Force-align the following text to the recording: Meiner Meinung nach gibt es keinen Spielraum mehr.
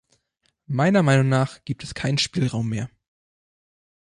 Meiner 0.65 1.03
Meinung 1.03 1.29
nach 1.29 1.63
gibt 1.63 1.83
es 1.83 1.93
keinen 1.93 2.17
Spielraum 2.17 2.67
mehr. 2.69 2.89